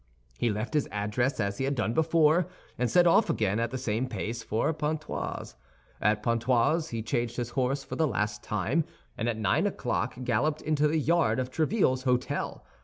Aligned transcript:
He 0.39 0.49
left 0.49 0.73
his 0.73 0.87
address 0.91 1.39
as 1.39 1.59
he 1.59 1.65
had 1.65 1.75
done 1.75 1.93
before, 1.93 2.47
and 2.75 2.89
set 2.89 3.05
off 3.05 3.29
again 3.29 3.59
at 3.59 3.69
the 3.69 3.77
same 3.77 4.07
pace 4.07 4.41
for 4.41 4.73
Pontoise. 4.73 5.55
At 6.01 6.23
Pontoise 6.23 6.89
he 6.89 7.03
changed 7.03 7.37
his 7.37 7.51
horse 7.51 7.83
for 7.83 7.95
the 7.95 8.07
last 8.07 8.41
time, 8.43 8.83
and 9.15 9.29
at 9.29 9.37
nine 9.37 9.67
o'clock 9.67 10.15
galloped 10.23 10.63
into 10.63 10.87
the 10.87 10.97
yard 10.97 11.37
of 11.39 11.51
Tréville's 11.51 12.03
hôtel. 12.05 12.61